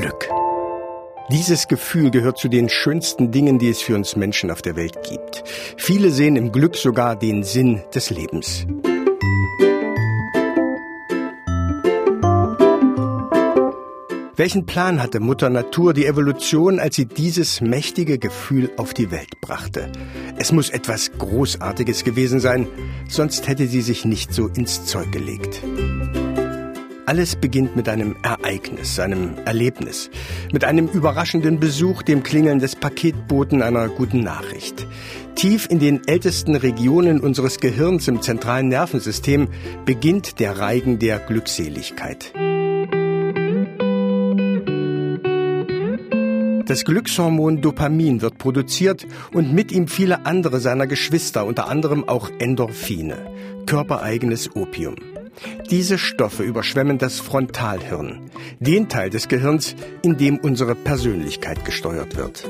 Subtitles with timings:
[0.00, 0.28] Glück.
[1.32, 5.02] Dieses Gefühl gehört zu den schönsten Dingen, die es für uns Menschen auf der Welt
[5.02, 5.42] gibt.
[5.76, 8.64] Viele sehen im Glück sogar den Sinn des Lebens.
[14.36, 19.40] Welchen Plan hatte Mutter Natur, die Evolution, als sie dieses mächtige Gefühl auf die Welt
[19.40, 19.90] brachte?
[20.36, 22.68] Es muss etwas Großartiges gewesen sein,
[23.08, 25.60] sonst hätte sie sich nicht so ins Zeug gelegt.
[27.08, 30.10] Alles beginnt mit einem Ereignis, einem Erlebnis,
[30.52, 34.86] mit einem überraschenden Besuch, dem Klingeln des Paketboten einer guten Nachricht.
[35.34, 39.48] Tief in den ältesten Regionen unseres Gehirns im zentralen Nervensystem
[39.86, 42.34] beginnt der Reigen der Glückseligkeit.
[46.66, 52.28] Das Glückshormon Dopamin wird produziert und mit ihm viele andere seiner Geschwister, unter anderem auch
[52.38, 53.16] Endorphine,
[53.64, 54.96] körpereigenes Opium.
[55.70, 62.44] Diese Stoffe überschwemmen das Frontalhirn, den Teil des Gehirns, in dem unsere Persönlichkeit gesteuert wird.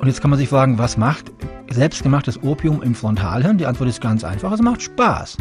[0.00, 1.32] Und jetzt kann man sich fragen, was macht
[1.70, 3.58] selbstgemachtes Opium im Frontalhirn?
[3.58, 5.36] Die Antwort ist ganz einfach, es macht Spaß.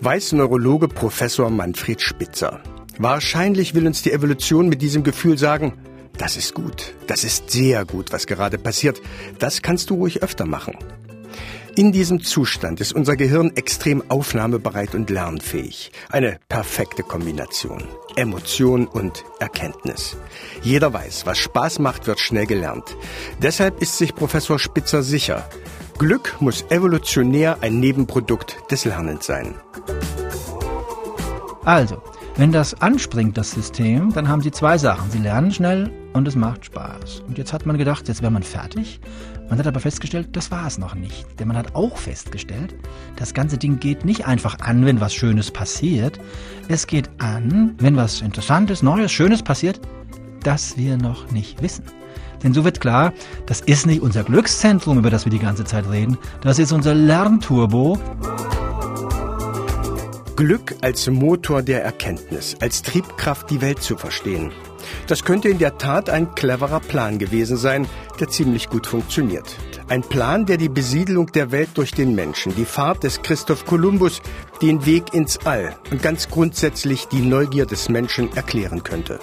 [0.00, 2.60] Weiß Neurologe Professor Manfred Spitzer.
[2.98, 5.72] Wahrscheinlich will uns die Evolution mit diesem Gefühl sagen,
[6.18, 9.00] das ist gut, das ist sehr gut, was gerade passiert,
[9.38, 10.74] das kannst du ruhig öfter machen.
[11.78, 15.92] In diesem Zustand ist unser Gehirn extrem aufnahmebereit und lernfähig.
[16.08, 17.84] Eine perfekte Kombination.
[18.16, 20.16] Emotion und Erkenntnis.
[20.60, 22.96] Jeder weiß, was Spaß macht, wird schnell gelernt.
[23.40, 25.48] Deshalb ist sich Professor Spitzer sicher,
[25.98, 29.54] Glück muss evolutionär ein Nebenprodukt des Lernens sein.
[31.64, 32.02] Also,
[32.38, 35.10] wenn das anspringt, das System, dann haben Sie zwei Sachen.
[35.10, 37.24] Sie lernen schnell und es macht Spaß.
[37.26, 39.00] Und jetzt hat man gedacht, jetzt wäre man fertig.
[39.50, 41.26] Man hat aber festgestellt, das war es noch nicht.
[41.40, 42.76] Denn man hat auch festgestellt,
[43.16, 46.20] das ganze Ding geht nicht einfach an, wenn was Schönes passiert.
[46.68, 49.80] Es geht an, wenn was Interessantes, Neues, Schönes passiert,
[50.44, 51.82] das wir noch nicht wissen.
[52.44, 53.14] Denn so wird klar,
[53.46, 56.16] das ist nicht unser Glückszentrum, über das wir die ganze Zeit reden.
[56.40, 57.98] Das ist unser Lernturbo.
[60.38, 64.52] Glück als Motor der Erkenntnis, als Triebkraft, die Welt zu verstehen.
[65.08, 67.88] Das könnte in der Tat ein cleverer Plan gewesen sein,
[68.20, 69.56] der ziemlich gut funktioniert.
[69.88, 74.22] Ein Plan, der die Besiedlung der Welt durch den Menschen, die Fahrt des Christoph Kolumbus,
[74.62, 79.18] den Weg ins All und ganz grundsätzlich die Neugier des Menschen erklären könnte.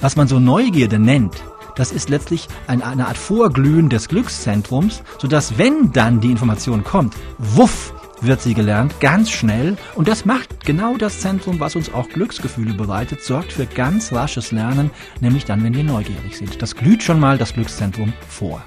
[0.00, 1.40] Was man so Neugierde nennt,
[1.76, 7.94] das ist letztlich eine, Art Vorglühen des Glückszentrums, sodass wenn dann die Information kommt, wuff,
[8.22, 9.76] wird sie gelernt, ganz schnell.
[9.94, 14.52] Und das macht genau das Zentrum, was uns auch Glücksgefühle bereitet, sorgt für ganz rasches
[14.52, 16.60] Lernen, nämlich dann, wenn wir neugierig sind.
[16.62, 18.62] Das glüht schon mal das Glückszentrum vor.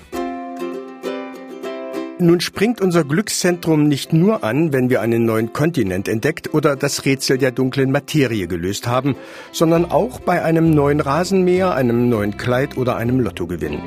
[2.20, 7.06] Nun springt unser Glückszentrum nicht nur an, wenn wir einen neuen Kontinent entdeckt oder das
[7.06, 9.16] Rätsel der dunklen Materie gelöst haben,
[9.52, 13.80] sondern auch bei einem neuen Rasenmäher, einem neuen Kleid oder einem Lottogewinn.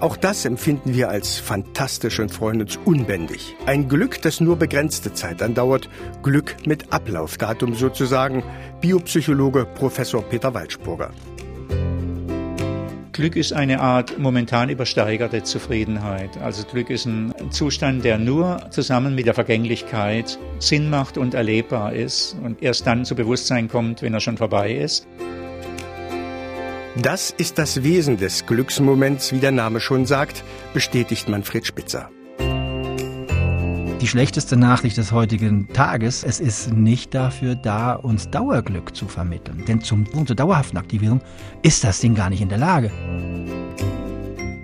[0.00, 3.56] Auch das empfinden wir als fantastisch und freuen uns unbändig.
[3.66, 5.90] Ein Glück, das nur begrenzte Zeit andauert.
[6.22, 8.44] Glück mit Ablaufdatum sozusagen.
[8.80, 11.10] Biopsychologe Professor Peter Waldspurger.
[13.10, 16.40] Glück ist eine Art momentan übersteigerte Zufriedenheit.
[16.40, 21.92] Also Glück ist ein Zustand, der nur zusammen mit der Vergänglichkeit Sinn macht und erlebbar
[21.92, 25.08] ist und erst dann zu Bewusstsein kommt, wenn er schon vorbei ist.
[27.00, 30.42] Das ist das Wesen des Glücksmoments, wie der Name schon sagt,
[30.74, 32.10] bestätigt Manfred Spitzer.
[34.00, 39.64] Die schlechteste Nachricht des heutigen Tages, es ist nicht dafür da, uns Dauerglück zu vermitteln.
[39.68, 41.20] Denn zum, zur dauerhaften Aktivierung
[41.62, 42.90] ist das Ding gar nicht in der Lage.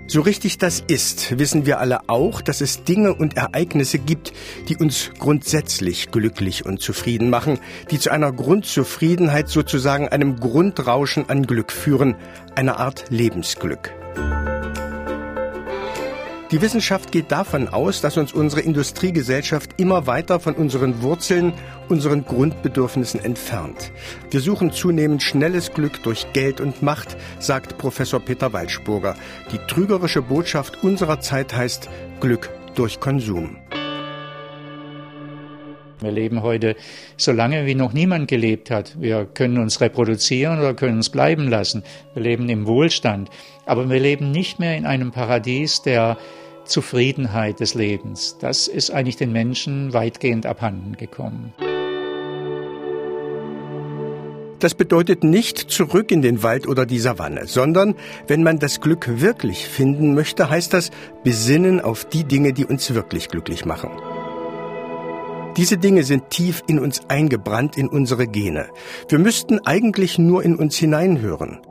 [0.07, 4.33] So richtig das ist, wissen wir alle auch, dass es Dinge und Ereignisse gibt,
[4.69, 7.57] die uns grundsätzlich glücklich und zufrieden machen,
[7.89, 12.15] die zu einer Grundzufriedenheit sozusagen einem Grundrauschen an Glück führen,
[12.55, 14.04] einer Art Lebensglück.
[16.51, 21.53] Die Wissenschaft geht davon aus, dass uns unsere Industriegesellschaft immer weiter von unseren Wurzeln,
[21.89, 23.91] unseren Grundbedürfnissen entfernt.
[24.29, 29.15] Wir suchen zunehmend schnelles Glück durch Geld und Macht, sagt Professor Peter Waldspurger.
[29.51, 31.89] Die trügerische Botschaft unserer Zeit heißt
[32.19, 33.57] Glück durch Konsum.
[36.05, 36.75] Wir leben heute
[37.17, 38.95] so lange, wie noch niemand gelebt hat.
[39.01, 41.83] Wir können uns reproduzieren oder können uns bleiben lassen.
[42.13, 43.29] Wir leben im Wohlstand.
[43.65, 46.17] Aber wir leben nicht mehr in einem Paradies der
[46.65, 48.37] Zufriedenheit des Lebens.
[48.39, 51.53] Das ist eigentlich den Menschen weitgehend abhanden gekommen.
[54.59, 57.95] Das bedeutet nicht zurück in den Wald oder die Savanne, sondern
[58.27, 60.91] wenn man das Glück wirklich finden möchte, heißt das
[61.23, 63.89] besinnen auf die Dinge, die uns wirklich glücklich machen.
[65.57, 68.67] Diese Dinge sind tief in uns eingebrannt, in unsere Gene.
[69.07, 71.61] Wir müssten eigentlich nur in uns hineinhören.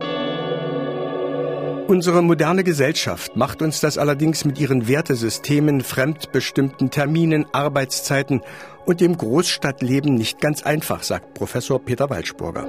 [1.86, 8.40] Unsere moderne Gesellschaft macht uns das allerdings mit ihren Wertesystemen, fremdbestimmten Terminen, Arbeitszeiten
[8.86, 12.66] und dem Großstadtleben nicht ganz einfach, sagt Professor Peter Walschburger.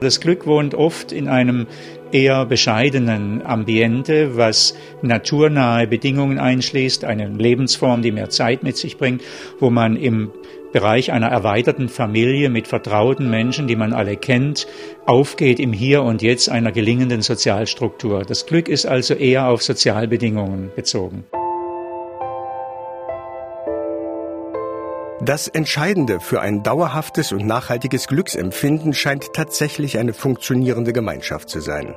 [0.00, 1.66] Das Glück wohnt oft in einem
[2.12, 9.22] eher bescheidenen Ambiente, was naturnahe Bedingungen einschließt, eine Lebensform, die mehr Zeit mit sich bringt,
[9.60, 10.30] wo man im
[10.72, 14.66] Bereich einer erweiterten Familie mit vertrauten Menschen, die man alle kennt,
[15.06, 18.24] aufgeht im Hier und Jetzt einer gelingenden Sozialstruktur.
[18.26, 21.24] Das Glück ist also eher auf Sozialbedingungen bezogen.
[25.26, 31.96] Das Entscheidende für ein dauerhaftes und nachhaltiges Glücksempfinden scheint tatsächlich eine funktionierende Gemeinschaft zu sein.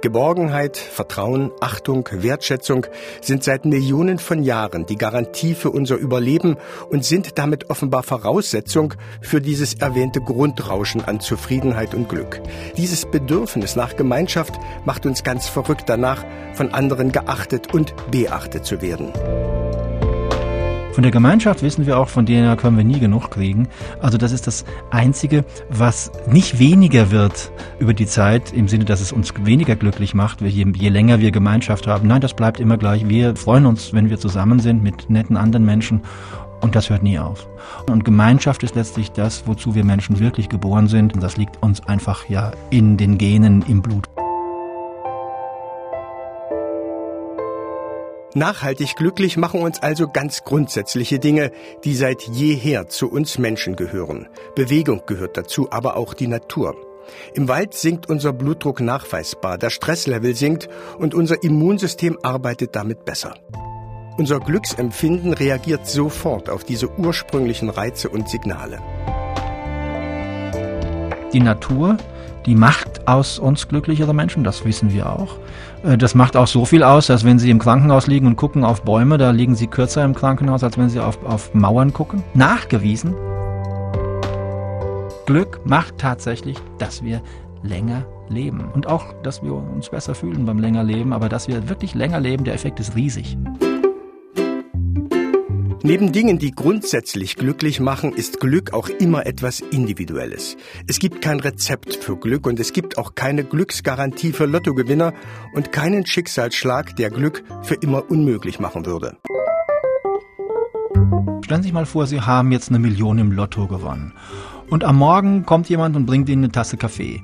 [0.00, 2.86] Geborgenheit, Vertrauen, Achtung, Wertschätzung
[3.20, 6.56] sind seit Millionen von Jahren die Garantie für unser Überleben
[6.88, 12.40] und sind damit offenbar Voraussetzung für dieses erwähnte Grundrauschen an Zufriedenheit und Glück.
[12.76, 14.54] Dieses Bedürfnis nach Gemeinschaft
[14.84, 19.12] macht uns ganz verrückt danach, von anderen geachtet und beachtet zu werden.
[20.92, 23.68] Von der Gemeinschaft wissen wir auch, von der können wir nie genug kriegen.
[24.00, 29.00] Also das ist das Einzige, was nicht weniger wird über die Zeit, im Sinne, dass
[29.00, 32.08] es uns weniger glücklich macht, je, je länger wir Gemeinschaft haben.
[32.08, 33.08] Nein, das bleibt immer gleich.
[33.08, 36.02] Wir freuen uns, wenn wir zusammen sind mit netten anderen Menschen.
[36.60, 37.46] Und das hört nie auf.
[37.88, 41.14] Und Gemeinschaft ist letztlich das, wozu wir Menschen wirklich geboren sind.
[41.14, 44.08] Und das liegt uns einfach ja in den Genen, im Blut.
[48.34, 51.50] Nachhaltig glücklich machen uns also ganz grundsätzliche Dinge,
[51.84, 54.28] die seit jeher zu uns Menschen gehören.
[54.54, 56.76] Bewegung gehört dazu, aber auch die Natur.
[57.34, 63.34] Im Wald sinkt unser Blutdruck nachweisbar, der Stresslevel sinkt und unser Immunsystem arbeitet damit besser.
[64.18, 68.80] Unser Glücksempfinden reagiert sofort auf diese ursprünglichen Reize und Signale.
[71.32, 71.96] Die Natur
[72.48, 75.36] die macht aus uns glücklichere Menschen, das wissen wir auch.
[75.84, 78.64] Äh, das macht auch so viel aus, dass wenn Sie im Krankenhaus liegen und gucken
[78.64, 82.24] auf Bäume, da liegen Sie kürzer im Krankenhaus, als wenn Sie auf, auf Mauern gucken.
[82.32, 83.14] Nachgewiesen.
[85.26, 87.20] Glück macht tatsächlich, dass wir
[87.62, 88.64] länger leben.
[88.72, 92.18] Und auch, dass wir uns besser fühlen beim länger Leben, aber dass wir wirklich länger
[92.18, 93.36] leben, der Effekt ist riesig.
[95.88, 100.58] Neben Dingen, die grundsätzlich glücklich machen, ist Glück auch immer etwas Individuelles.
[100.86, 105.14] Es gibt kein Rezept für Glück und es gibt auch keine Glücksgarantie für Lottogewinner
[105.54, 109.16] und keinen Schicksalsschlag, der Glück für immer unmöglich machen würde.
[111.42, 114.12] Stellen Sie sich mal vor, Sie haben jetzt eine Million im Lotto gewonnen.
[114.68, 117.22] Und am Morgen kommt jemand und bringt Ihnen eine Tasse Kaffee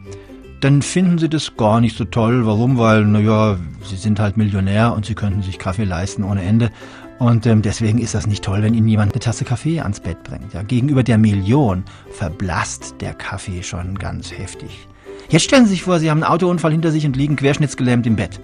[0.64, 2.46] dann finden sie das gar nicht so toll.
[2.46, 2.78] Warum?
[2.78, 6.70] Weil, naja, sie sind halt Millionär und sie könnten sich Kaffee leisten ohne Ende.
[7.19, 10.22] Und ähm, deswegen ist das nicht toll, wenn Ihnen jemand eine Tasse Kaffee ans Bett
[10.25, 10.52] bringt.
[10.52, 14.88] Ja, gegenüber der Million verblasst der Kaffee schon ganz heftig.
[15.28, 18.16] Jetzt stellen Sie sich vor, Sie haben einen Autounfall hinter sich und liegen querschnittsgelähmt im
[18.16, 18.40] Bett.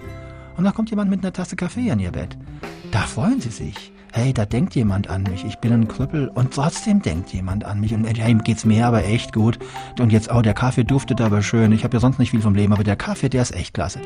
[0.57, 2.37] Und da kommt jemand mit einer Tasse Kaffee an Ihr Bett.
[2.91, 6.53] Da freuen Sie sich hey, da denkt jemand an mich, ich bin ein Krüppel und
[6.53, 9.57] trotzdem denkt jemand an mich und ja, ihm geht's mir aber echt gut
[9.99, 12.55] und jetzt, oh, der Kaffee duftet aber schön, ich habe ja sonst nicht viel vom
[12.55, 14.01] Leben, aber der Kaffee, der ist echt klasse.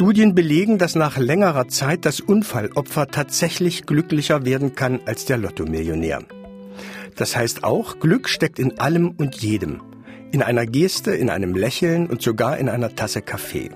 [0.00, 6.22] Studien belegen, dass nach längerer Zeit das Unfallopfer tatsächlich glücklicher werden kann als der Lottomillionär.
[7.16, 9.82] Das heißt auch, Glück steckt in allem und jedem.
[10.32, 13.68] In einer Geste, in einem Lächeln und sogar in einer Tasse Kaffee.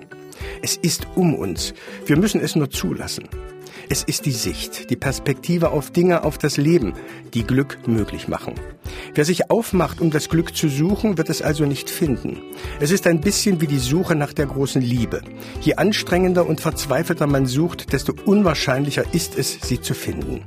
[0.63, 1.75] Es ist um uns.
[2.07, 3.29] Wir müssen es nur zulassen.
[3.87, 6.93] Es ist die Sicht, die Perspektive auf Dinge, auf das Leben,
[7.35, 8.55] die Glück möglich machen.
[9.15, 12.41] Wer sich aufmacht, um das Glück zu suchen, wird es also nicht finden.
[12.81, 15.21] Es ist ein bisschen wie die Suche nach der großen Liebe.
[15.61, 20.41] Je anstrengender und verzweifelter man sucht, desto unwahrscheinlicher ist es, sie zu finden.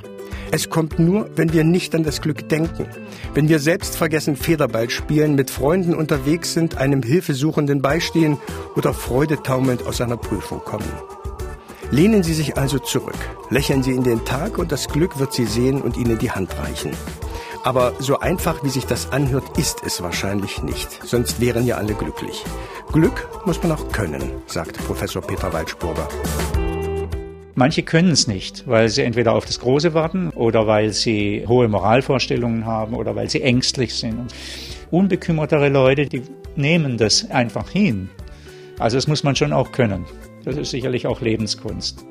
[0.51, 2.87] Es kommt nur, wenn wir nicht an das Glück denken,
[3.33, 8.37] wenn wir selbst vergessen Federball spielen, mit Freunden unterwegs sind, einem Hilfesuchenden beistehen
[8.77, 10.93] oder freudetaumelnd aus einer Prüfung kommen.
[11.91, 13.17] Lehnen Sie sich also zurück,
[13.49, 16.59] lächeln Sie in den Tag und das Glück wird Sie sehen und Ihnen die Hand
[16.59, 16.91] reichen.
[17.65, 20.89] Aber so einfach, wie sich das anhört, ist es wahrscheinlich nicht.
[21.05, 22.45] Sonst wären ja alle glücklich.
[22.93, 26.09] Glück muss man auch können, sagt Professor Peter Waldspurger.
[27.55, 31.67] Manche können es nicht, weil sie entweder auf das Große warten oder weil sie hohe
[31.67, 34.33] Moralvorstellungen haben oder weil sie ängstlich sind.
[34.93, 36.23] Unbekümmertere Leute, die
[36.55, 38.11] nehmen das einfach hin.
[38.79, 40.05] Also das muss man schon auch können.
[40.45, 42.07] Das ist sicherlich auch Lebenskunst.